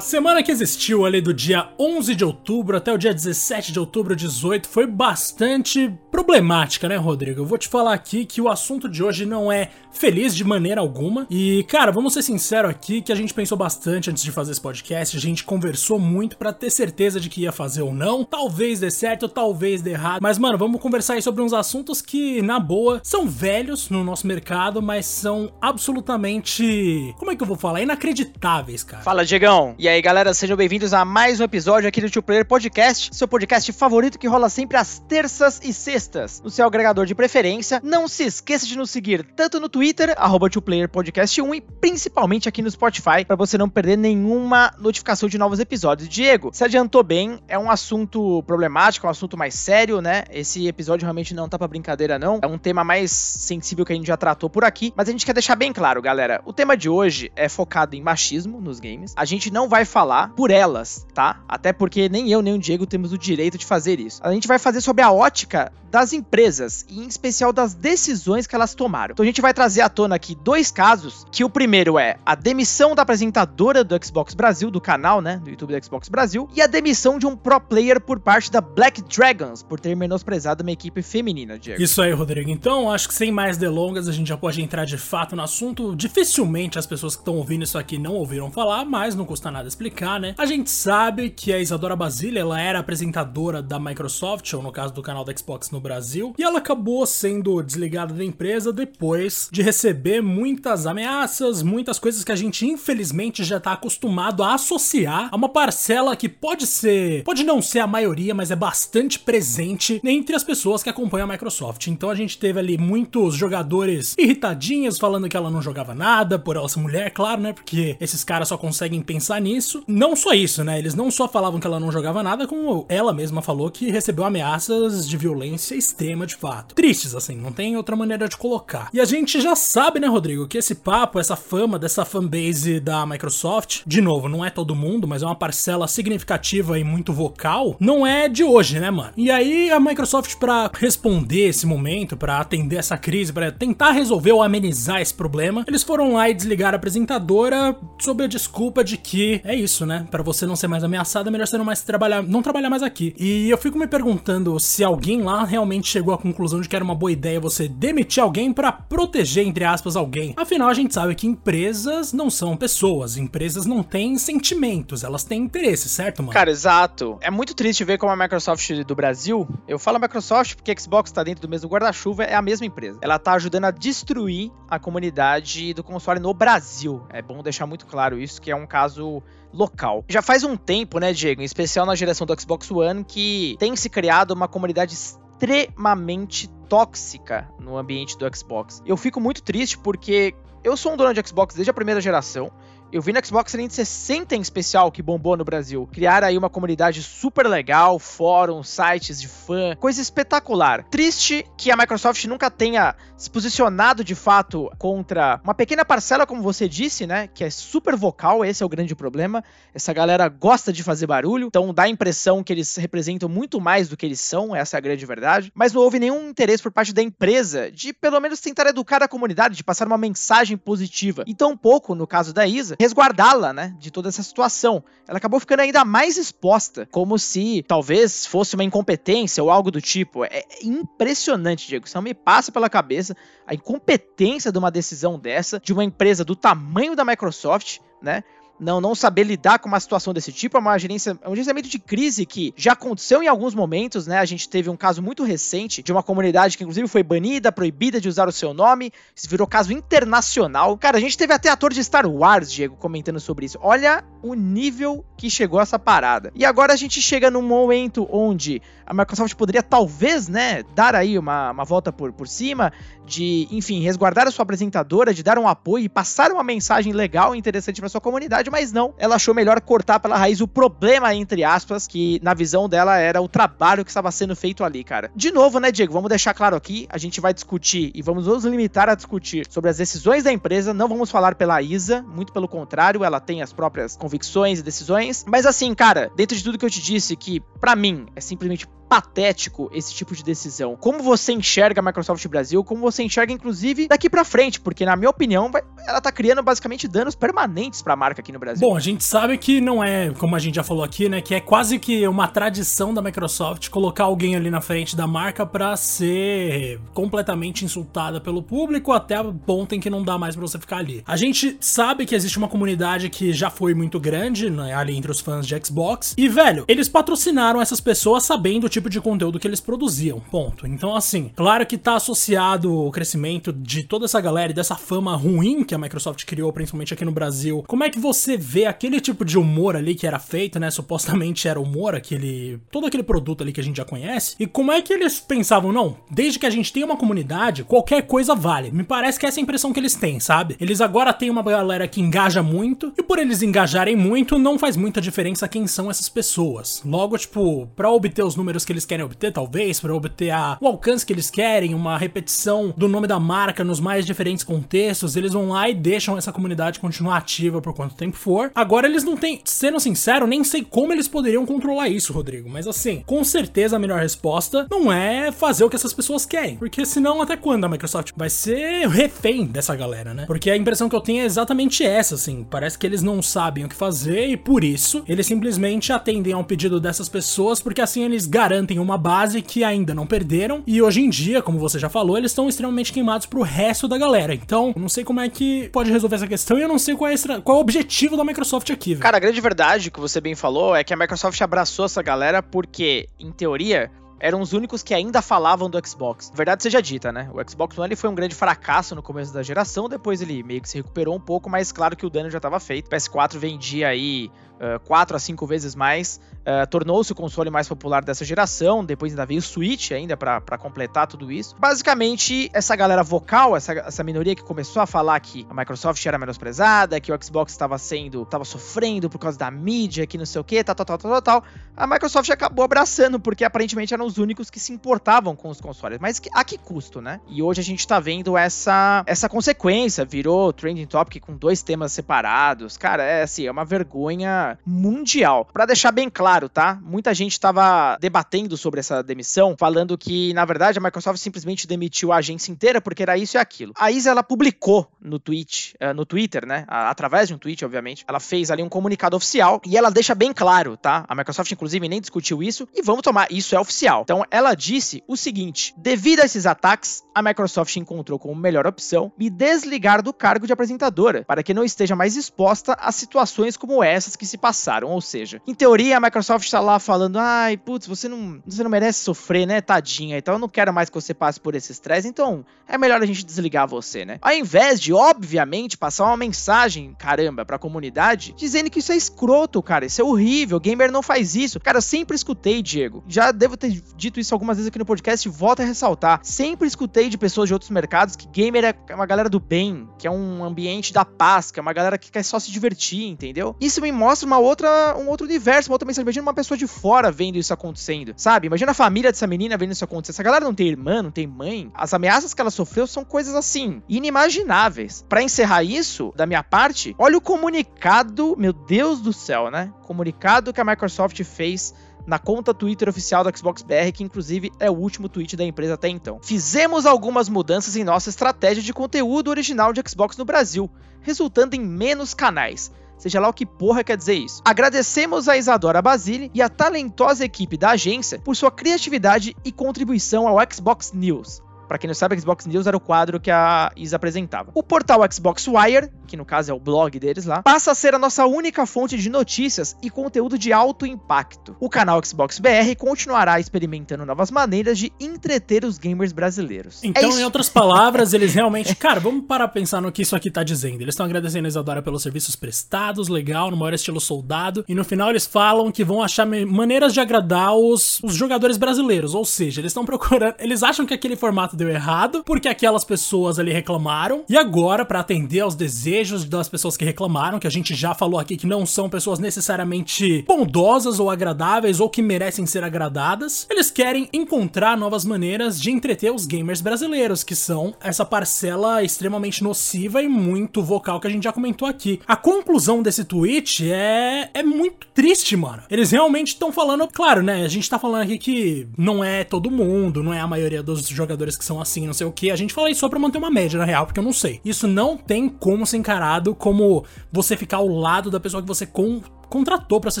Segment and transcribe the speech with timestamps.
[0.00, 3.78] A semana que existiu ali do dia 11 de outubro até o dia 17 de
[3.78, 7.42] outubro 18 foi bastante problemática, né, Rodrigo?
[7.42, 10.80] Eu vou te falar aqui que o assunto de hoje não é feliz de maneira
[10.80, 11.26] alguma.
[11.28, 14.60] E, cara, vamos ser sinceros aqui que a gente pensou bastante antes de fazer esse
[14.60, 18.24] podcast, a gente conversou muito para ter certeza de que ia fazer ou não.
[18.24, 20.22] Talvez dê certo, talvez dê errado.
[20.22, 24.26] Mas, mano, vamos conversar aí sobre uns assuntos que, na boa, são velhos no nosso
[24.26, 27.14] mercado, mas são absolutamente.
[27.18, 27.82] Como é que eu vou falar?
[27.82, 29.02] Inacreditáveis, cara.
[29.02, 29.74] Fala, Diegão.
[29.78, 33.26] E aí, galera, sejam bem-vindos a mais um episódio aqui do Two Player Podcast, seu
[33.26, 37.80] podcast favorito que rola sempre às terças e sextas, no seu agregador de preferência.
[37.82, 40.48] Não se esqueça de nos seguir tanto no Twitter, arroba
[40.92, 45.58] Podcast 1 e principalmente aqui no Spotify, para você não perder nenhuma notificação de novos
[45.58, 46.08] episódios.
[46.08, 50.22] Diego, se adiantou bem, é um assunto problemático, é um assunto mais sério, né?
[50.30, 52.38] Esse episódio realmente não tá pra brincadeira, não.
[52.42, 55.26] É um tema mais sensível que a gente já tratou por aqui, mas a gente
[55.26, 56.40] quer deixar bem claro, galera.
[56.44, 59.12] O tema de hoje é focado em machismo nos games.
[59.16, 61.40] A gente não vai vai falar por elas, tá?
[61.48, 64.20] Até porque nem eu nem o Diego temos o direito de fazer isso.
[64.22, 68.54] A gente vai fazer sobre a ótica das empresas e em especial das decisões que
[68.54, 69.12] elas tomaram.
[69.12, 72.34] Então a gente vai trazer à tona aqui dois casos, que o primeiro é a
[72.34, 76.62] demissão da apresentadora do Xbox Brasil, do canal, né, do YouTube do Xbox Brasil, e
[76.62, 80.70] a demissão de um pro player por parte da Black Dragons por ter menosprezado uma
[80.70, 81.82] equipe feminina, Diego.
[81.82, 82.50] Isso aí, Rodrigo.
[82.50, 85.96] Então, acho que sem mais delongas, a gente já pode entrar de fato no assunto.
[85.96, 89.59] Dificilmente as pessoas que estão ouvindo isso aqui não ouviram falar, mas não custa nada
[89.68, 90.34] explicar, né?
[90.38, 94.92] A gente sabe que a Isadora Basile, ela era apresentadora da Microsoft, ou no caso
[94.92, 99.62] do canal da Xbox no Brasil e ela acabou sendo desligada da empresa depois de
[99.62, 105.36] receber muitas ameaças, muitas coisas que a gente infelizmente já tá acostumado a associar a
[105.36, 110.34] uma parcela que pode ser, pode não ser a maioria, mas é bastante presente entre
[110.34, 111.86] as pessoas que acompanham a Microsoft.
[111.86, 116.56] Então a gente teve ali muitos jogadores irritadinhos falando que ela não jogava nada por
[116.56, 117.52] ela ser mulher, claro, né?
[117.52, 119.49] Porque esses caras só conseguem pensar nisso.
[119.86, 120.78] Não só isso, né?
[120.78, 124.24] Eles não só falavam que ela não jogava nada, como ela mesma falou que recebeu
[124.24, 126.74] ameaças de violência violência extrema de fato.
[126.74, 128.88] Tristes, assim, não tem outra maneira de colocar.
[128.92, 133.06] E a gente já sabe, né, Rodrigo, que esse papo, essa fama dessa fanbase da
[133.06, 137.76] Microsoft, de novo, não é todo mundo, mas é uma parcela significativa e muito vocal,
[137.80, 139.12] não é de hoje, né, mano?
[139.16, 144.32] E aí a Microsoft, para responder esse momento, para atender essa crise, para tentar resolver
[144.32, 148.96] ou amenizar esse problema, eles foram lá e desligaram a apresentadora sob a desculpa de
[148.96, 150.06] que é isso, né?
[150.10, 152.82] Para você não ser mais ameaçada, é melhor você não mais trabalhar, não trabalhar mais
[152.82, 153.14] aqui.
[153.18, 156.84] E eu fico me perguntando se alguém lá realmente chegou à conclusão de que era
[156.84, 160.34] uma boa ideia você demitir alguém para proteger, entre aspas, alguém.
[160.36, 165.42] Afinal, a gente sabe que empresas não são pessoas, empresas não têm sentimentos, elas têm
[165.42, 166.32] interesse, certo, mano?
[166.32, 167.18] Cara, exato.
[167.20, 171.22] É muito triste ver como a Microsoft do Brasil, eu falo Microsoft porque Xbox tá
[171.22, 172.98] dentro do mesmo guarda-chuva, é a mesma empresa.
[173.02, 177.04] Ela tá ajudando a destruir a comunidade do console no Brasil.
[177.10, 180.04] É bom deixar muito claro isso, que é um caso local.
[180.08, 183.74] Já faz um tempo, né, Diego, em especial na geração do Xbox One, que tem
[183.76, 188.82] se criado uma comunidade extremamente tóxica no ambiente do Xbox.
[188.86, 192.52] Eu fico muito triste porque eu sou um dono de Xbox desde a primeira geração.
[192.92, 197.04] Eu vi no Xbox 360 em especial, que bombou no Brasil, criar aí uma comunidade
[197.04, 200.82] super legal, fóruns, sites de fã, coisa espetacular.
[200.90, 206.42] Triste que a Microsoft nunca tenha se posicionado de fato contra uma pequena parcela, como
[206.42, 209.44] você disse, né, que é super vocal, esse é o grande problema.
[209.72, 213.88] Essa galera gosta de fazer barulho, então dá a impressão que eles representam muito mais
[213.88, 215.52] do que eles são, essa é a grande verdade.
[215.54, 219.06] Mas não houve nenhum interesse por parte da empresa de pelo menos tentar educar a
[219.06, 221.22] comunidade, de passar uma mensagem positiva.
[221.24, 224.82] E tão pouco, no caso da Isa, resguardá-la, né, de toda essa situação.
[225.06, 229.82] Ela acabou ficando ainda mais exposta, como se talvez fosse uma incompetência ou algo do
[229.82, 230.24] tipo.
[230.24, 231.86] É impressionante, Diego.
[231.86, 233.14] Isso não me passa pela cabeça
[233.46, 238.24] a incompetência de uma decisão dessa, de uma empresa do tamanho da Microsoft, né?
[238.60, 241.68] Não, não saber lidar com uma situação desse tipo, é uma gerência, é um gerenciamento
[241.68, 244.18] de crise que já aconteceu em alguns momentos, né?
[244.18, 248.00] A gente teve um caso muito recente de uma comunidade que inclusive foi banida, proibida
[248.00, 250.76] de usar o seu nome, isso virou caso internacional.
[250.76, 253.58] Cara, a gente teve até ator de Star Wars, Diego, comentando sobre isso.
[253.62, 256.30] Olha o nível que chegou essa parada.
[256.34, 261.16] E agora a gente chega num momento onde a Microsoft poderia talvez, né, dar aí
[261.18, 262.72] uma, uma volta por, por cima,
[263.06, 267.34] de, enfim, resguardar a sua apresentadora, de dar um apoio e passar uma mensagem legal
[267.34, 271.14] e interessante para sua comunidade, mas não, ela achou melhor cortar pela raiz o problema,
[271.14, 275.10] entre aspas, que na visão dela era o trabalho que estava sendo feito ali, cara.
[275.14, 278.44] De novo, né, Diego, vamos deixar claro aqui, a gente vai discutir e vamos nos
[278.44, 282.48] limitar a discutir sobre as decisões da empresa, não vamos falar pela Isa, muito pelo
[282.48, 286.64] contrário, ela tem as próprias convicções e decisões, mas assim, cara, dentro de tudo que
[286.64, 290.74] eu te disse, que para mim é simplesmente patético esse tipo de decisão.
[290.74, 294.96] Como você enxerga a Microsoft Brasil, como você enxerga, inclusive, daqui para frente, porque na
[294.96, 298.68] minha opinião, vai, ela tá criando basicamente danos permanentes para a marca aqui no Brasil.
[298.68, 301.36] Bom, a gente sabe que não é, como a gente já falou aqui, né, que
[301.36, 305.76] é quase que uma tradição da Microsoft colocar alguém ali na frente da marca para
[305.76, 310.58] ser completamente insultada pelo público até o ponto em que não dá mais para você
[310.58, 311.04] ficar ali.
[311.06, 315.12] A gente sabe que existe uma comunidade que já foi muito grande, né, ali entre
[315.12, 319.38] os fãs de Xbox, e velho, eles patrocinaram essas pessoas sabendo o tipo de conteúdo
[319.38, 320.66] que eles produziam, ponto.
[320.66, 325.14] Então assim, claro que tá associado o crescimento de toda essa galera e dessa fama
[325.14, 327.62] ruim que a Microsoft criou, principalmente aqui no Brasil.
[327.66, 330.70] Como é que você vê aquele tipo de humor ali que era feito, né?
[330.70, 332.58] Supostamente era humor, aquele.
[332.70, 334.34] todo aquele produto ali que a gente já conhece.
[334.40, 338.02] E como é que eles pensavam, não, desde que a gente tem uma comunidade, qualquer
[338.02, 338.70] coisa vale.
[338.70, 340.56] Me parece que essa é a impressão que eles têm, sabe?
[340.58, 344.76] Eles agora têm uma galera que engaja muito, e por eles engajarem muito, não faz
[344.76, 346.80] muita diferença quem são essas pessoas.
[346.84, 350.66] Logo, tipo, pra obter os números que eles querem obter, talvez, para obter a, o
[350.68, 355.32] alcance que eles querem, uma repetição do nome da marca nos mais diferentes contextos, eles
[355.32, 358.52] vão lá e deixam essa comunidade continuar ativa por quanto tempo for.
[358.54, 362.68] Agora eles não têm, sendo sincero, nem sei como eles poderiam controlar isso, Rodrigo, mas
[362.68, 366.86] assim, com certeza a melhor resposta não é fazer o que essas pessoas querem, porque
[366.86, 370.26] senão até quando a Microsoft vai ser refém dessa galera, né?
[370.26, 373.64] Porque a impressão que eu tenho é exatamente essa, assim, parece que eles não sabem
[373.64, 378.04] o que fazer e por isso eles simplesmente atendem ao pedido dessas pessoas, porque assim
[378.04, 381.88] eles garantem uma base que ainda não perderam e hoje em dia, como você já
[381.88, 384.34] falou, eles estão extremamente queimados pro resto da galera.
[384.34, 387.10] Então, não sei como é que pode resolver essa questão e eu não sei qual
[387.10, 389.02] é, qual é o objetivo da Microsoft aqui, velho.
[389.02, 392.42] Cara, a grande verdade que você bem falou é que a Microsoft abraçou essa galera
[392.42, 393.90] porque, em teoria,
[394.20, 396.30] eram os únicos que ainda falavam do Xbox.
[396.34, 397.30] Verdade seja dita, né?
[397.32, 400.68] O Xbox One foi um grande fracasso no começo da geração, depois ele meio que
[400.68, 402.86] se recuperou um pouco, mas claro que o dano já estava feito.
[402.86, 404.30] O PS4 vendia aí
[404.60, 409.12] uh, 4 a 5 vezes mais, uh, tornou-se o console mais popular dessa geração, depois
[409.12, 411.56] ainda veio o Switch ainda para completar tudo isso.
[411.58, 416.18] Basicamente, essa galera vocal, essa, essa minoria que começou a falar que a Microsoft era
[416.18, 420.40] menosprezada, que o Xbox estava sendo, estava sofrendo por causa da mídia, que não sei
[420.40, 421.44] o que, tal, tal, tal, tal, tal,
[421.76, 425.98] a Microsoft acabou abraçando, porque aparentemente eram os únicos que se importavam com os consoles.
[425.98, 427.20] Mas a que custo, né?
[427.28, 431.92] E hoje a gente tá vendo essa, essa consequência, virou trending topic com dois temas
[431.92, 432.76] separados.
[432.76, 435.48] Cara, é assim, é uma vergonha mundial.
[435.52, 436.78] Para deixar bem claro, tá?
[436.82, 442.12] Muita gente estava debatendo sobre essa demissão, falando que, na verdade, a Microsoft simplesmente demitiu
[442.12, 443.72] a agência inteira porque era isso e aquilo.
[443.78, 446.64] A Isa, ela publicou no tweet, uh, no Twitter, né?
[446.68, 448.04] Através de um tweet, obviamente.
[448.06, 451.04] Ela fez ali um comunicado oficial e ela deixa bem claro, tá?
[451.08, 454.02] A Microsoft, inclusive, nem discutiu isso e vamos tomar, isso é oficial.
[454.02, 459.12] Então, ela disse o seguinte: devido a esses ataques, a Microsoft encontrou como melhor opção
[459.18, 463.82] me desligar do cargo de apresentadora, para que não esteja mais exposta a situações como
[463.82, 464.88] essas que se passaram.
[464.88, 468.70] Ou seja, em teoria, a Microsoft está lá falando: ai, putz, você não, você não
[468.70, 470.18] merece sofrer, né, tadinha?
[470.18, 473.06] Então eu não quero mais que você passe por esse estresse, então é melhor a
[473.06, 474.18] gente desligar você, né?
[474.22, 479.62] Ao invés de, obviamente, passar uma mensagem, caramba, pra comunidade, dizendo que isso é escroto,
[479.62, 481.60] cara, isso é horrível, gamer não faz isso.
[481.60, 485.28] Cara, eu sempre escutei, Diego, já devo ter dito isso algumas vezes aqui no podcast,
[485.28, 489.28] volto a ressaltar, sempre escutei de pessoas de outros mercados que gamer é uma galera
[489.28, 492.38] do bem, que é um ambiente da paz, que é uma galera que quer só
[492.38, 493.56] se divertir, entendeu?
[493.60, 496.02] Isso me mostra uma outra, um outro universo, uma outra mensagem.
[496.02, 498.46] Imagina uma pessoa de fora vendo isso acontecendo, sabe?
[498.46, 500.12] Imagina a família dessa menina vendo isso acontecer.
[500.12, 501.70] Essa galera não tem irmã, não tem mãe.
[501.74, 505.04] As ameaças que ela sofreu são coisas assim, inimagináveis.
[505.08, 509.72] Para encerrar isso, da minha parte, olha o comunicado, meu Deus do céu, né?
[509.82, 511.74] Comunicado que a Microsoft fez
[512.06, 515.74] na conta Twitter oficial da Xbox BR, que inclusive é o último tweet da empresa
[515.74, 516.18] até então.
[516.22, 520.70] Fizemos algumas mudanças em nossa estratégia de conteúdo original de Xbox no Brasil,
[521.02, 522.72] resultando em menos canais.
[523.00, 524.42] Seja lá o que porra quer dizer isso.
[524.44, 530.28] Agradecemos a Isadora Basile e a talentosa equipe da agência por sua criatividade e contribuição
[530.28, 531.42] ao Xbox News.
[531.70, 534.50] Para quem não sabe, Xbox News era o quadro que a Isa apresentava.
[534.56, 537.94] O portal Xbox Wire, que no caso é o blog deles lá, passa a ser
[537.94, 541.54] a nossa única fonte de notícias e conteúdo de alto impacto.
[541.60, 546.82] O canal Xbox BR continuará experimentando novas maneiras de entreter os gamers brasileiros.
[546.82, 548.74] Então, é em outras palavras, eles realmente.
[548.74, 550.82] Cara, vamos parar a pensar no que isso aqui tá dizendo.
[550.82, 554.64] Eles estão agradecendo a Isadora pelos serviços prestados, legal, no maior estilo soldado.
[554.66, 559.14] E no final eles falam que vão achar maneiras de agradar os, os jogadores brasileiros.
[559.14, 560.34] Ou seja, eles estão procurando.
[560.40, 564.24] Eles acham que aquele formato deu errado, porque aquelas pessoas ali reclamaram.
[564.28, 568.18] E agora, para atender aos desejos das pessoas que reclamaram, que a gente já falou
[568.18, 573.70] aqui que não são pessoas necessariamente bondosas ou agradáveis ou que merecem ser agradadas, eles
[573.70, 580.02] querem encontrar novas maneiras de entreter os gamers brasileiros, que são essa parcela extremamente nociva
[580.02, 582.00] e muito vocal que a gente já comentou aqui.
[582.06, 585.62] A conclusão desse tweet é é muito triste, mano.
[585.70, 587.44] Eles realmente estão falando, claro, né?
[587.44, 590.86] A gente tá falando aqui que não é todo mundo, não é a maioria dos
[590.88, 592.30] jogadores que são assim, não sei o que.
[592.30, 594.40] A gente fala isso só pra manter uma média, na real, porque eu não sei.
[594.44, 598.64] Isso não tem como ser encarado como você ficar ao lado da pessoa que você
[598.64, 600.00] com contratou para ser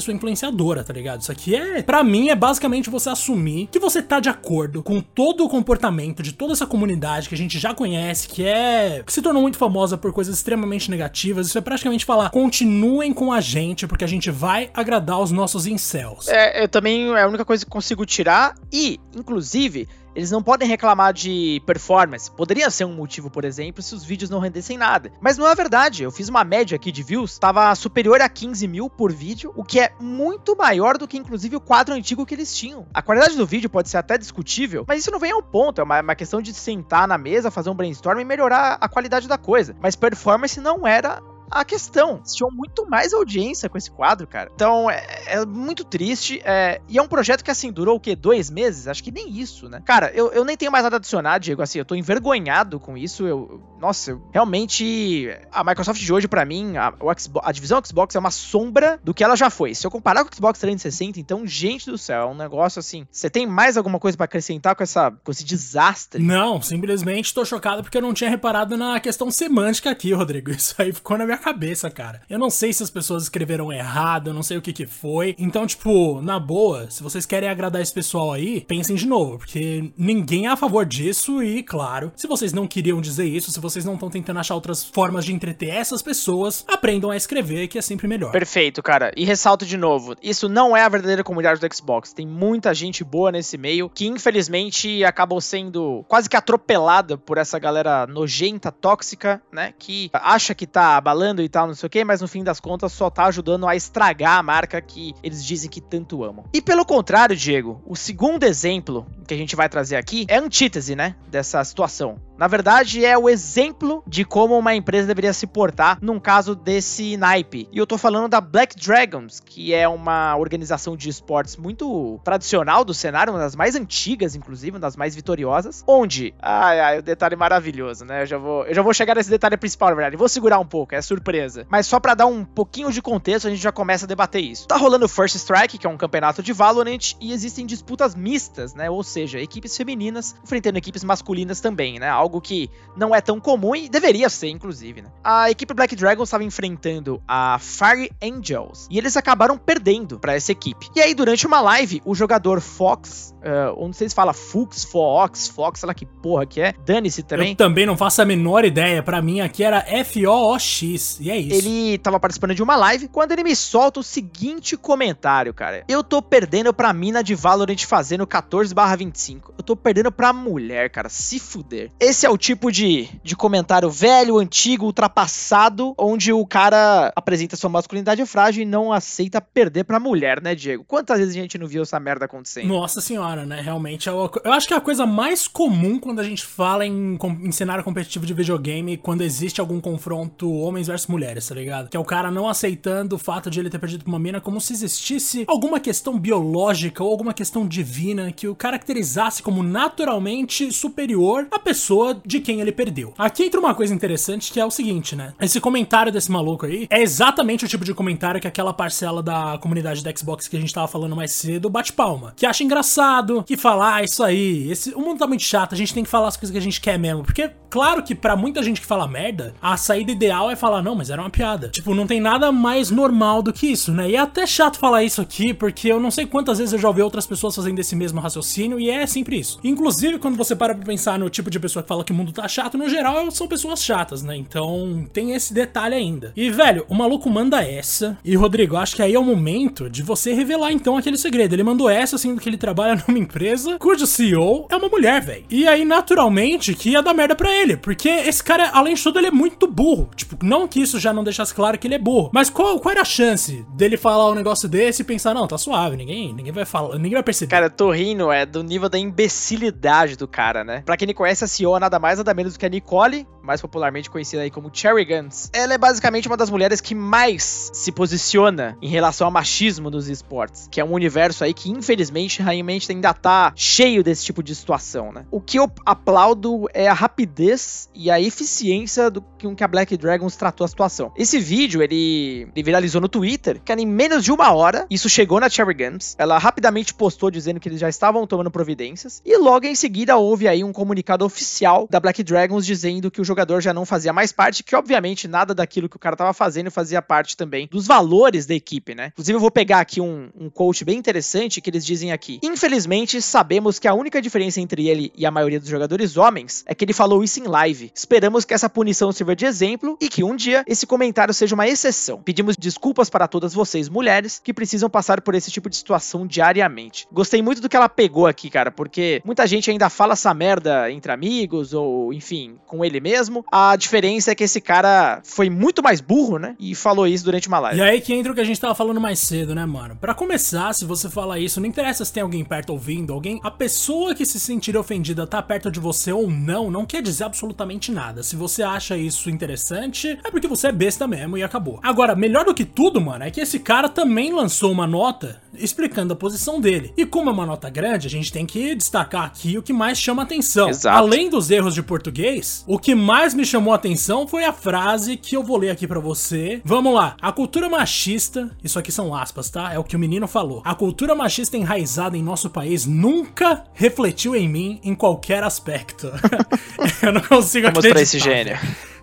[0.00, 1.20] sua influenciadora, tá ligado?
[1.20, 5.00] Isso aqui é, para mim, é basicamente você assumir que você tá de acordo com
[5.00, 9.12] todo o comportamento de toda essa comunidade que a gente já conhece, que é que
[9.12, 11.46] se tornou muito famosa por coisas extremamente negativas.
[11.46, 15.64] Isso é praticamente falar: continuem com a gente porque a gente vai agradar os nossos
[15.64, 16.26] incels.
[16.26, 19.86] É, eu também é a única coisa que consigo tirar e, inclusive,
[20.20, 22.30] eles não podem reclamar de performance.
[22.30, 25.10] Poderia ser um motivo, por exemplo, se os vídeos não rendessem nada.
[25.18, 26.02] Mas não é verdade.
[26.02, 29.64] Eu fiz uma média aqui de views, estava superior a 15 mil por vídeo, o
[29.64, 32.86] que é muito maior do que, inclusive, o quadro antigo que eles tinham.
[32.92, 35.80] A qualidade do vídeo pode ser até discutível, mas isso não vem ao ponto.
[35.80, 39.26] É uma, uma questão de sentar na mesa, fazer um brainstorm e melhorar a qualidade
[39.26, 39.74] da coisa.
[39.80, 42.22] Mas performance não era a questão.
[42.22, 44.50] Tinham muito mais audiência com esse quadro, cara.
[44.54, 46.40] Então, é, é muito triste.
[46.44, 48.14] É, e é um projeto que, assim, durou o quê?
[48.14, 48.86] Dois meses?
[48.86, 49.82] Acho que nem isso, né?
[49.84, 51.62] Cara, eu, eu nem tenho mais nada a adicionar, Diego.
[51.62, 53.26] Assim, eu tô envergonhado com isso.
[53.26, 55.28] Eu, nossa, eu, realmente.
[55.50, 59.12] A Microsoft de hoje, para mim, a, Xbox, a divisão Xbox é uma sombra do
[59.12, 59.74] que ela já foi.
[59.74, 63.06] Se eu comparar com o Xbox 360, então, gente do céu, é um negócio assim.
[63.10, 66.22] Você tem mais alguma coisa para acrescentar com, essa, com esse desastre?
[66.22, 70.50] Não, simplesmente tô chocado porque eu não tinha reparado na questão semântica aqui, Rodrigo.
[70.60, 72.22] Isso aí ficou na minha cabeça, cara.
[72.28, 75.34] Eu não sei se as pessoas escreveram errado, eu não sei o que que foi.
[75.38, 79.92] Então, tipo, na boa, se vocês querem agradar esse pessoal aí, pensem de novo, porque
[79.96, 83.84] ninguém é a favor disso e, claro, se vocês não queriam dizer isso, se vocês
[83.84, 87.82] não estão tentando achar outras formas de entreter essas pessoas, aprendam a escrever, que é
[87.82, 88.32] sempre melhor.
[88.32, 89.12] Perfeito, cara.
[89.16, 92.12] E ressalto de novo, isso não é a verdadeira comunidade do Xbox.
[92.12, 97.58] Tem muita gente boa nesse meio que, infelizmente, acabou sendo quase que atropelada por essa
[97.58, 99.72] galera nojenta, tóxica, né?
[99.78, 102.58] Que acha que tá abalando e tal, não sei o que, mas no fim das
[102.58, 106.44] contas só tá ajudando a estragar a marca que eles dizem que tanto amam.
[106.52, 110.40] E pelo contrário, Diego, o segundo exemplo que a gente vai trazer aqui é a
[110.40, 112.16] antítese, né, dessa situação.
[112.40, 117.14] Na verdade, é o exemplo de como uma empresa deveria se portar num caso desse
[117.18, 117.68] naipe.
[117.70, 122.82] E eu tô falando da Black Dragons, que é uma organização de esportes muito tradicional
[122.82, 127.02] do cenário, uma das mais antigas, inclusive, uma das mais vitoriosas, onde, ai, ai, o
[127.02, 128.22] detalhe maravilhoso, né?
[128.22, 130.16] Eu já vou, eu já vou chegar nesse detalhe principal, na verdade.
[130.16, 131.66] Vou segurar um pouco, é surpresa.
[131.68, 134.66] Mas só para dar um pouquinho de contexto, a gente já começa a debater isso.
[134.66, 138.72] Tá rolando o First Strike, que é um campeonato de Valorant, e existem disputas mistas,
[138.72, 138.88] né?
[138.88, 142.08] Ou seja, equipes femininas enfrentando equipes masculinas também, né?
[142.08, 145.08] Algo algo que não é tão comum e deveria ser, inclusive, né?
[145.24, 150.52] A equipe Black Dragon estava enfrentando a Fire Angels e eles acabaram perdendo para essa
[150.52, 150.88] equipe.
[150.94, 154.84] E aí, durante uma live, o jogador Fox, uh, ou não sei se fala Fux,
[154.84, 157.50] Fox, Fox, sei lá que porra que é, dane-se também.
[157.50, 161.66] Eu também não faço a menor ideia, para mim aqui era F-O-O-X, e é isso.
[161.66, 165.84] Ele tava participando de uma live quando ele me solta o seguinte comentário, cara.
[165.88, 169.54] Eu tô perdendo pra mina de Valorant fazendo 14 25.
[169.58, 171.90] Eu tô perdendo pra mulher, cara, se fuder.
[171.98, 177.56] Esse esse é o tipo de, de comentário velho, antigo, ultrapassado, onde o cara apresenta
[177.56, 180.84] sua masculinidade frágil e não aceita perder pra mulher, né, Diego?
[180.86, 182.68] Quantas vezes a gente não viu essa merda acontecendo?
[182.68, 183.62] Nossa senhora, né?
[183.62, 187.18] Realmente, é eu acho que é a coisa mais comum quando a gente fala em,
[187.42, 191.88] em cenário competitivo de videogame, quando existe algum confronto homens versus mulheres, tá ligado?
[191.88, 194.42] Que é o cara não aceitando o fato de ele ter perdido pra uma mina
[194.42, 200.70] como se existisse alguma questão biológica ou alguma questão divina que o caracterizasse como naturalmente
[200.70, 203.14] superior à pessoa de quem ele perdeu.
[203.18, 205.34] Aqui entra uma coisa interessante que é o seguinte, né?
[205.40, 209.58] Esse comentário desse maluco aí é exatamente o tipo de comentário que aquela parcela da
[209.58, 212.32] comunidade da Xbox que a gente tava falando mais cedo bate palma.
[212.36, 215.78] Que acha engraçado, que fala, ah, isso aí, esse, o mundo tá muito chato, a
[215.78, 217.22] gente tem que falar as coisas que a gente quer mesmo.
[217.22, 220.94] Porque, claro que para muita gente que fala merda, a saída ideal é falar, não,
[220.94, 221.68] mas era uma piada.
[221.68, 224.10] Tipo, não tem nada mais normal do que isso, né?
[224.10, 226.88] E é até chato falar isso aqui, porque eu não sei quantas vezes eu já
[226.88, 229.58] ouvi outras pessoas fazendo esse mesmo raciocínio e é sempre isso.
[229.62, 232.30] Inclusive, quando você para pra pensar no tipo de pessoa que fala que o mundo
[232.30, 234.36] tá chato, no geral são pessoas chatas, né?
[234.36, 236.32] Então tem esse detalhe ainda.
[236.36, 238.16] E, velho, o maluco manda essa.
[238.24, 241.52] E, Rodrigo, acho que aí é o momento de você revelar então aquele segredo.
[241.52, 245.44] Ele mandou essa, sendo que ele trabalha numa empresa cujo CEO é uma mulher, velho.
[245.50, 247.76] E aí, naturalmente, que ia dar merda pra ele.
[247.76, 250.10] Porque esse cara, além de tudo, ele é muito burro.
[250.14, 252.30] Tipo, não que isso já não deixasse claro que ele é burro.
[252.32, 255.58] Mas qual, qual era a chance dele falar um negócio desse e pensar, não, tá
[255.58, 257.50] suave, ninguém, ninguém vai falar, ninguém vai perceber.
[257.50, 260.84] Cara, eu tô rindo, é do nível da imbecilidade do cara, né?
[260.86, 263.60] Pra quem não conhece, a CEO nada mais, nada menos do que a Nicole, mais
[263.60, 265.50] popularmente conhecida aí como Cherry Guns.
[265.52, 270.08] Ela é basicamente uma das mulheres que mais se posiciona em relação ao machismo nos
[270.08, 274.54] esportes, que é um universo aí que, infelizmente, realmente ainda tá cheio desse tipo de
[274.54, 275.26] situação, né?
[275.32, 279.96] O que eu aplaudo é a rapidez e a eficiência do com que a Black
[279.96, 281.12] Dragons tratou a situação.
[281.16, 285.40] Esse vídeo, ele, ele viralizou no Twitter, que em menos de uma hora, isso chegou
[285.40, 286.14] na Cherry Guns.
[286.18, 289.22] Ela rapidamente postou dizendo que eles já estavam tomando providências.
[289.24, 293.24] E logo em seguida houve aí um comunicado oficial da Black Dragons dizendo que o
[293.24, 296.70] jogador já não fazia mais parte, que obviamente nada daquilo que o cara tava fazendo
[296.70, 299.08] fazia parte também dos valores da equipe, né?
[299.12, 302.40] Inclusive eu vou pegar aqui um, um coach bem interessante que eles dizem aqui.
[302.42, 306.74] Infelizmente, sabemos que a única diferença entre ele e a maioria dos jogadores homens é
[306.74, 307.92] que ele falou isso em live.
[307.94, 311.68] Esperamos que essa punição sirva de exemplo e que um dia esse comentário seja uma
[311.68, 312.22] exceção.
[312.22, 317.06] Pedimos desculpas para todas vocês, mulheres, que precisam passar por esse tipo de situação diariamente.
[317.12, 320.90] Gostei muito do que ela pegou aqui, cara, porque muita gente ainda fala essa merda
[320.90, 323.19] entre amigos ou, enfim, com ele mesmo.
[323.50, 326.54] A diferença é que esse cara foi muito mais burro, né?
[326.58, 327.78] E falou isso durante uma live.
[327.78, 329.96] E aí que entra o que a gente tava falando mais cedo, né, mano?
[329.96, 333.50] Para começar, se você fala isso, não interessa se tem alguém perto ouvindo, alguém, a
[333.50, 337.92] pessoa que se sentir ofendida tá perto de você ou não, não quer dizer absolutamente
[337.92, 338.22] nada.
[338.22, 341.80] Se você acha isso interessante, é porque você é besta mesmo e acabou.
[341.82, 346.12] Agora, melhor do que tudo, mano, é que esse cara também lançou uma nota explicando
[346.12, 346.92] a posição dele.
[346.96, 349.98] E como é uma nota grande, a gente tem que destacar aqui o que mais
[349.98, 350.68] chama atenção.
[350.68, 350.96] Exato.
[350.96, 355.16] Além dos erros de português, o que mais me chamou a atenção foi a frase
[355.16, 356.60] que eu vou ler aqui para você.
[356.64, 357.16] Vamos lá.
[357.20, 359.72] A cultura machista, isso aqui são aspas, tá?
[359.72, 360.62] É o que o menino falou.
[360.64, 366.10] A cultura machista enraizada em nosso país nunca refletiu em mim em qualquer aspecto.
[367.02, 367.92] eu não consigo Vamos acreditar.
[367.94, 368.58] pra esse gênio.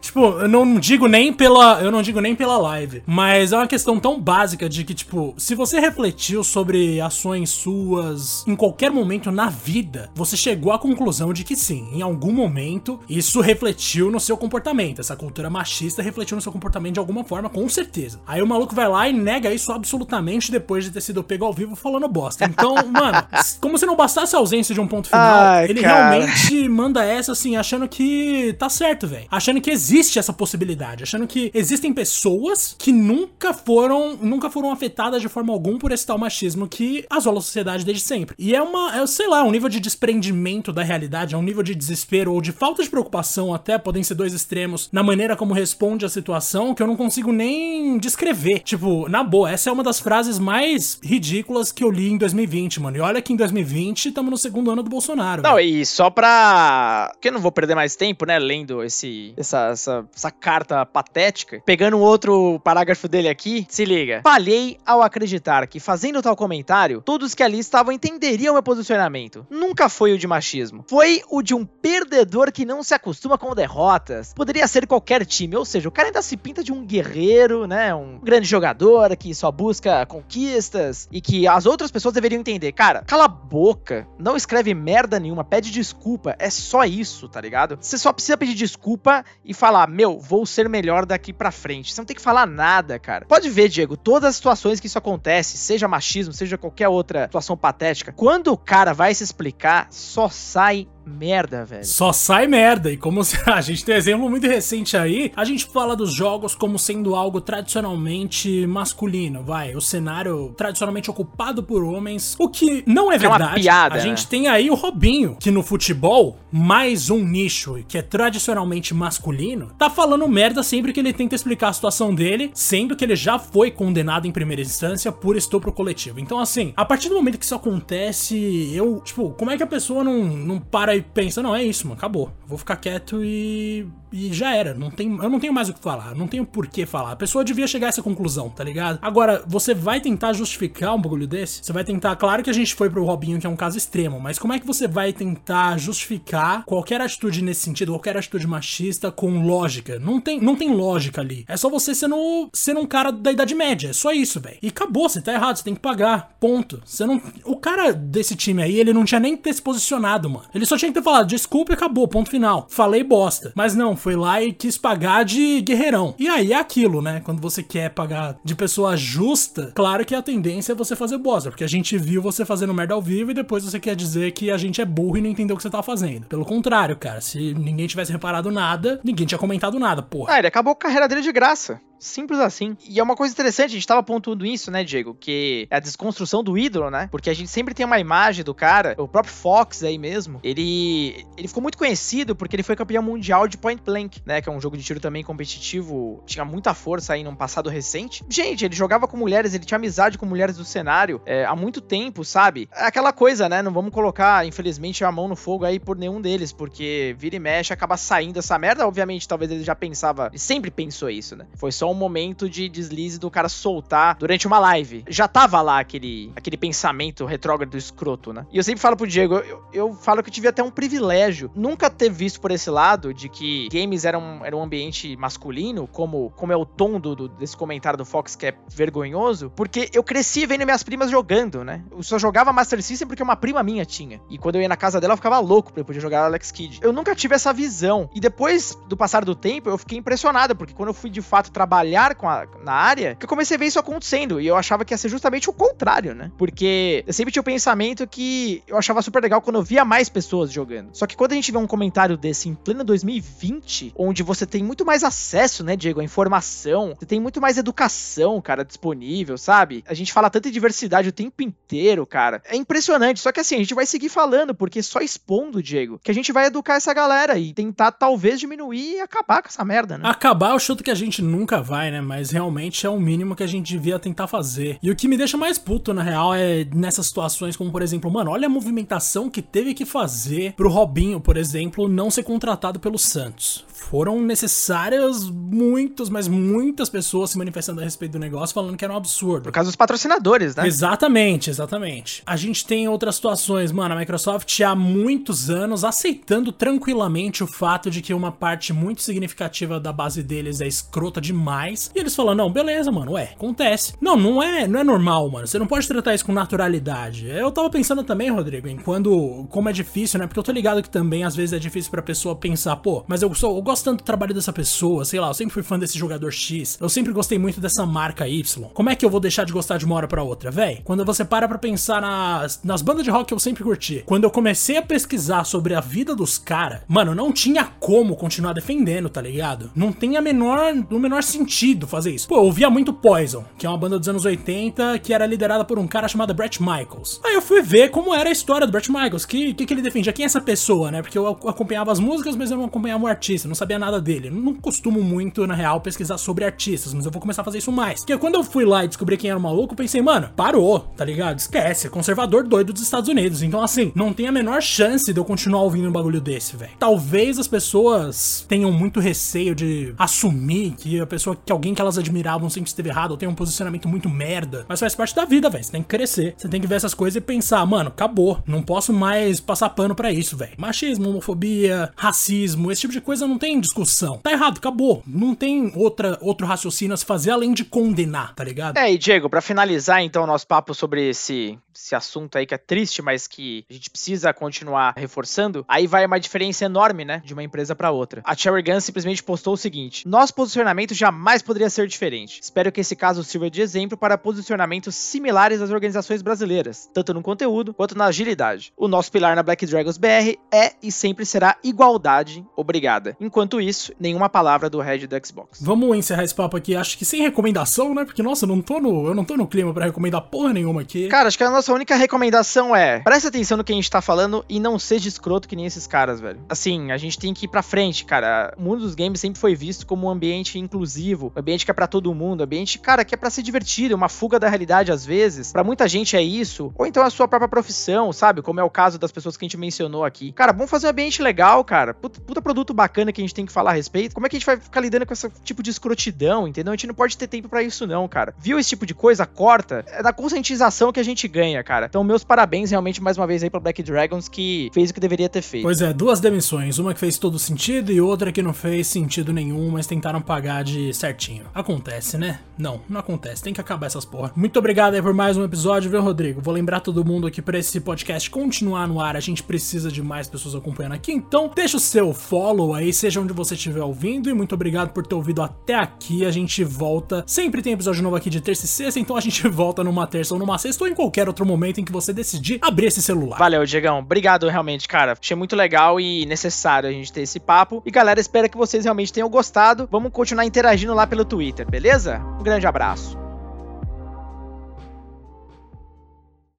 [0.08, 3.68] Tipo, eu não digo nem pela, eu não digo nem pela live, mas é uma
[3.68, 9.30] questão tão básica de que tipo, se você refletiu sobre ações suas em qualquer momento
[9.32, 14.18] na vida, você chegou à conclusão de que sim, em algum momento isso refletiu no
[14.18, 15.02] seu comportamento.
[15.02, 18.22] Essa cultura machista refletiu no seu comportamento de alguma forma, com certeza.
[18.26, 21.52] Aí o maluco vai lá e nega isso absolutamente depois de ter sido pego ao
[21.52, 22.46] vivo falando bosta.
[22.46, 23.28] Então, mano,
[23.60, 26.12] como se não bastasse a ausência de um ponto final, Ai, ele cara.
[26.12, 29.28] realmente manda essa assim, achando que tá certo, velho.
[29.30, 35.22] Achando que existe essa possibilidade, achando que existem pessoas que nunca foram, nunca foram afetadas
[35.22, 38.36] de forma alguma por esse tal machismo que asola a sociedade desde sempre.
[38.38, 41.63] E é uma, é, sei lá, um nível de desprendimento da realidade, é um nível
[41.63, 45.54] de desespero ou de falta de preocupação até, podem ser dois extremos, na maneira como
[45.54, 48.60] responde a situação que eu não consigo nem descrever.
[48.60, 52.80] Tipo, na boa, essa é uma das frases mais ridículas que eu li em 2020,
[52.82, 52.98] mano.
[52.98, 55.41] E olha que em 2020 estamos no segundo ano do Bolsonaro.
[55.41, 55.67] Não, velho.
[55.67, 57.10] e só pra.
[57.13, 58.38] Porque eu não vou perder mais tempo, né?
[58.39, 61.62] Lendo esse, essa, essa, essa carta patética.
[61.65, 64.21] Pegando um outro parágrafo dele aqui, se liga.
[64.23, 69.47] Falhei ao acreditar que, fazendo tal comentário, todos que ali estavam entenderiam meu posicionamento.
[69.50, 70.84] Nunca foi o de machismo.
[70.89, 74.34] Foi o de um perdedor que não se acostuma com derrotas.
[74.34, 77.93] Poderia ser qualquer time, ou seja, o cara ainda se pinta de um guerreiro, né?
[77.95, 82.71] Um grande jogador que só busca conquistas e que as outras pessoas deveriam entender.
[82.71, 86.36] Cara, cala a boca, não escreve merda nenhuma, pede desculpa.
[86.39, 87.78] É só isso, tá ligado?
[87.80, 91.94] Você só precisa pedir desculpa e falar, meu, vou ser melhor daqui pra frente.
[91.94, 93.26] Você não tem que falar nada, cara.
[93.26, 97.58] Pode ver, Diego, todas as situações que isso acontece, seja machismo, seja qualquer outra situação
[97.58, 101.86] patética, quando o cara vai se explicar, só sai merda, velho.
[101.86, 102.91] Só sai merda.
[102.91, 106.13] E como se- a gente tem um exemplo muito recente aí, a gente fala dos
[106.13, 109.76] jogos como sendo algo tradicionalmente masculino, vai.
[109.76, 113.62] O cenário tradicionalmente ocupado por homens, o que não é É uma verdade.
[113.62, 114.04] piada, a né?
[114.04, 119.72] gente tem aí o Robinho, que no futebol, mais um nicho que é tradicionalmente masculino,
[119.78, 123.39] tá falando merda sempre que ele tenta explicar a situação dele, sendo que ele já
[123.39, 126.20] foi condenado em primeira instância por estupro coletivo.
[126.20, 129.67] Então, assim, a partir do momento que isso acontece, eu, tipo, como é que a
[129.67, 132.32] pessoa não, não para pensa, não, é isso, mano, acabou.
[132.48, 133.88] Vou ficar quieto e.
[134.10, 134.74] E já era.
[134.74, 136.16] Não tem, eu não tenho mais o que falar.
[136.16, 137.12] Não tenho por que falar.
[137.12, 139.00] A pessoa devia chegar a essa conclusão, tá ligado?
[139.02, 141.60] Agora, você vai tentar justificar um bagulho desse?
[141.62, 142.16] Você vai tentar.
[142.16, 144.60] Claro que a gente foi pro Robinho, que é um caso extremo, mas como é
[144.60, 150.00] que você vai tentar justificar qualquer atitude nesse sentido, qualquer atitude machista com lógica?
[150.00, 151.44] Não tem, não tem lógica ali.
[151.46, 153.90] É só você sendo, sendo um cara da Idade Média.
[153.90, 154.58] É só isso, velho.
[154.62, 156.38] E acabou, você tá errado, você tem que pagar.
[156.40, 156.82] Ponto.
[156.86, 157.22] Você não.
[157.44, 160.46] O cara desse time aí, ele não tinha nem que ter se posicionado, mano.
[160.54, 162.67] Ele só tinha tinha que ter falado, desculpa e acabou, ponto final.
[162.69, 163.52] Falei bosta.
[163.56, 166.15] Mas não, foi lá e quis pagar de guerreirão.
[166.17, 167.21] E aí é aquilo, né?
[167.23, 171.50] Quando você quer pagar de pessoa justa, claro que a tendência é você fazer bosta,
[171.50, 174.50] porque a gente viu você fazendo merda ao vivo e depois você quer dizer que
[174.50, 176.28] a gente é burro e não entendeu o que você tá fazendo.
[176.28, 180.34] Pelo contrário, cara, se ninguém tivesse reparado nada, ninguém tinha comentado nada, porra.
[180.34, 181.82] Ah, ele acabou a carreira dele de graça.
[182.00, 182.78] Simples assim.
[182.88, 185.16] E é uma coisa interessante, a gente tava pontuando isso, né, Diego?
[185.20, 187.08] Que é a desconstrução do ídolo, né?
[187.12, 191.26] Porque a gente sempre tem uma imagem do cara, o próprio Fox aí mesmo, ele,
[191.38, 194.42] ele ficou muito conhecido porque ele foi campeão mundial de Point Blank, né?
[194.42, 198.24] Que é um jogo de tiro também competitivo, tinha muita força aí num passado recente.
[198.30, 201.82] Gente, ele jogava com mulheres, ele tinha amizade com mulheres do cenário é, há muito
[201.82, 202.70] tempo, sabe?
[202.74, 203.62] É aquela coisa, né?
[203.62, 207.40] Não vamos colocar, infelizmente, a mão no fogo aí por nenhum deles, porque vira e
[207.40, 208.88] mexe acaba saindo essa merda.
[208.88, 211.46] Obviamente, talvez ele já pensava, ele sempre pensou isso, né?
[211.56, 215.04] Foi só um momento de deslize do cara soltar durante uma live.
[215.08, 218.45] Já tava lá aquele, aquele pensamento retrógrado escroto, né?
[218.52, 221.52] E eu sempre falo pro Diego, eu, eu falo que eu tive até um privilégio
[221.56, 226.52] nunca ter visto por esse lado de que games era um ambiente masculino, como, como
[226.52, 230.45] é o tom do, do, desse comentário do Fox que é vergonhoso, porque eu cresci
[230.45, 231.84] vendo minhas primas jogando, né?
[231.91, 234.21] Eu só jogava Master System porque uma prima minha tinha.
[234.30, 236.52] E quando eu ia na casa dela, eu ficava louco pra eu poder jogar Alex
[236.52, 236.80] Kidd.
[236.82, 238.10] Eu nunca tive essa visão.
[238.13, 241.52] E depois do passar do tempo, eu fiquei impressionado, porque quando eu fui de fato
[241.52, 244.42] trabalhar trabalhar com a, na área, que eu comecei a ver isso acontecendo.
[244.42, 246.32] E eu achava que ia ser justamente o contrário, né?
[246.38, 250.10] Porque eu sempre tinha o pensamento que eu achava super legal quando eu via mais
[250.10, 250.90] pessoas jogando.
[250.94, 254.63] Só que quando a gente vê um comentário desse em pleno 2020, onde você tem
[254.63, 259.84] muito mais acesso, né, Diego, à informação, você tem muito mais educação, cara, disponível, sabe?
[259.88, 262.42] A gente fala tanto em diversidade o tempo inteiro, cara.
[262.46, 263.20] É impressionante.
[263.20, 266.32] Só que assim, a gente vai seguir falando, porque só expondo, Diego, que a gente
[266.32, 270.10] vai educar essa galera e tentar talvez diminuir e acabar com essa merda, né?
[270.10, 272.01] Acabar o chuto que a gente nunca vai né?
[272.01, 274.80] Mas realmente é o mínimo que a gente devia tentar fazer.
[274.82, 278.10] E o que me deixa mais puto, na real, é nessas situações como, por exemplo,
[278.10, 282.80] mano, olha a movimentação que teve que fazer pro Robinho, por exemplo, não ser contratado
[282.80, 283.65] pelo Santos.
[283.78, 288.94] Foram necessárias muitas, mas muitas pessoas se manifestando a respeito do negócio, falando que era
[288.94, 289.44] um absurdo.
[289.44, 290.68] Por causa dos patrocinadores, né?
[290.68, 292.22] Exatamente, exatamente.
[292.26, 297.90] A gente tem outras situações, mano, a Microsoft há muitos anos aceitando tranquilamente o fato
[297.90, 301.92] de que uma parte muito significativa da base deles é escrota demais.
[301.96, 303.94] E eles falam: não, beleza, mano, ué, acontece.
[304.02, 305.48] Não, não é, não é normal, mano.
[305.48, 307.28] Você não pode tratar isso com naturalidade.
[307.28, 309.46] Eu tava pensando também, Rodrigo, em quando.
[309.50, 310.28] Como é difícil, né?
[310.28, 313.22] Porque eu tô ligado que também às vezes é difícil pra pessoa pensar, pô, mas
[313.22, 313.56] eu sou.
[313.67, 316.77] Gosto tanto do trabalho dessa pessoa, sei lá, eu sempre fui fã desse jogador X,
[316.80, 318.69] eu sempre gostei muito dessa marca Y.
[318.73, 320.80] Como é que eu vou deixar de gostar de uma hora pra outra, véi?
[320.86, 324.23] Quando você para pra pensar nas, nas bandas de rock que eu sempre curti, quando
[324.23, 329.10] eu comecei a pesquisar sobre a vida dos caras, mano, não tinha como continuar defendendo,
[329.10, 329.69] tá ligado?
[329.75, 332.30] Não tem a menor, o menor sentido fazer isso.
[332.30, 335.65] Pô, eu ouvia muito Poison, que é uma banda dos anos 80 que era liderada
[335.65, 337.19] por um cara chamado Brett Michaels.
[337.21, 339.82] Aí eu fui ver como era a história do Brett Michaels, que, que, que ele
[339.82, 341.01] defendia, quem é essa pessoa, né?
[341.01, 344.28] Porque eu acompanhava as músicas, mas eu não acompanhava o artista, não sabia nada dele.
[344.28, 347.58] Eu não costumo muito, na real, pesquisar sobre artistas, mas eu vou começar a fazer
[347.58, 348.02] isso mais.
[348.02, 350.80] Porque quando eu fui lá e descobri quem era o maluco, eu pensei, mano, parou,
[350.80, 351.39] tá ligado?
[351.39, 353.41] Esquece, é conservador doido dos Estados Unidos.
[353.41, 356.72] Então, assim, não tem a menor chance de eu continuar ouvindo um bagulho desse, velho.
[356.80, 361.98] Talvez as pessoas tenham muito receio de assumir que a pessoa, que alguém que elas
[361.98, 364.65] admiravam sempre esteve errado, ou tem um posicionamento muito merda.
[364.67, 365.63] Mas faz parte da vida, velho.
[365.63, 366.36] Você tem que crescer.
[366.38, 368.39] Você tem que ver essas coisas e pensar, mano, acabou.
[368.46, 370.54] Não posso mais passar pano para isso, velho.
[370.58, 374.18] Machismo, homofobia, racismo, esse tipo de coisa não tem discussão.
[374.18, 375.04] Tá errado, acabou.
[375.06, 378.78] Não tem outra, outro raciocínio a se fazer além de condenar, tá ligado?
[378.78, 382.54] É, e Diego, para finalizar então o nosso papo sobre esse, esse assunto aí que
[382.54, 387.22] é triste, mas que a gente precisa continuar reforçando, aí vai uma diferença enorme, né,
[387.24, 388.22] de uma empresa para outra.
[388.26, 392.40] A Cherry Gun simplesmente postou o seguinte: nosso posicionamento jamais poderia ser diferente.
[392.42, 397.22] Espero que esse caso sirva de exemplo para posicionamentos similares das organizações brasileiras, tanto no
[397.22, 398.74] conteúdo quanto na agilidade.
[398.76, 402.46] O nosso pilar na Black Dragons BR é e sempre será igualdade.
[402.56, 403.16] Obrigada.
[403.20, 405.60] Enquanto isso, nenhuma palavra do head do Xbox.
[405.62, 408.06] Vamos encerrar esse papo aqui, acho que sem recomendação, né?
[408.06, 410.82] Porque, nossa, eu não tô no, eu não tô no clima para recomendar porra nenhuma
[410.82, 411.08] aqui.
[411.08, 414.01] Cara, acho que a nossa única recomendação é presta atenção no que a gente tá
[414.01, 416.39] falando e não seja escroto que nem esses caras, velho.
[416.49, 418.53] Assim, a gente tem que ir pra frente, cara.
[418.58, 421.73] O mundo dos games sempre foi visto como um ambiente inclusivo, um ambiente que é
[421.73, 424.91] para todo mundo, um ambiente, cara, que é para ser divertido, uma fuga da realidade
[424.91, 425.51] às vezes.
[425.51, 428.41] Para muita gente é isso, ou então a sua própria profissão, sabe?
[428.41, 430.32] Como é o caso das pessoas que a gente mencionou aqui.
[430.32, 431.93] Cara, vamos fazer um ambiente legal, cara.
[431.93, 434.13] Puta, puta produto bacana que a gente tem que falar a respeito.
[434.13, 436.71] Como é que a gente vai ficar lidando com esse tipo de escrotidão, entendeu?
[436.71, 438.34] A gente não pode ter tempo para isso não, cara.
[438.38, 439.25] Viu esse tipo de coisa?
[439.25, 439.86] Corta.
[439.88, 441.88] É na conscientização que a gente ganha, cara.
[441.88, 445.00] Então, meus parabéns realmente mais uma vez aí pro Black Dragons que fez o que
[445.00, 445.63] deveria ter feito.
[445.63, 446.80] Pois é, duas demissões.
[446.80, 450.63] Uma que fez todo sentido e outra que não fez sentido nenhum, mas tentaram pagar
[450.63, 451.46] de certinho.
[451.54, 452.39] Acontece, né?
[452.58, 453.43] Não, não acontece.
[453.43, 454.32] Tem que acabar essas porra.
[454.36, 456.41] Muito obrigado aí por mais um episódio, viu, Rodrigo?
[456.41, 459.15] Vou lembrar todo mundo aqui pra esse podcast continuar no ar.
[459.15, 461.12] A gente precisa de mais pessoas acompanhando aqui.
[461.12, 464.30] Então, deixa o seu follow aí, seja onde você estiver ouvindo.
[464.30, 466.26] E muito obrigado por ter ouvido até aqui.
[466.26, 467.24] A gente volta.
[467.28, 470.34] Sempre tem episódio novo aqui de terça e sexta, então a gente volta numa terça
[470.34, 473.38] ou numa sexta ou em qualquer outro momento em que você decidir abrir esse celular.
[473.38, 474.00] Valeu, Diegão.
[474.00, 475.18] Obrigado realmente, cara.
[475.20, 477.82] Achei muito legal e necessário a gente ter esse papo.
[477.86, 479.88] E galera, espero que vocês realmente tenham gostado.
[479.92, 482.20] Vamos continuar interagindo lá pelo Twitter, beleza?
[482.40, 483.27] Um grande abraço.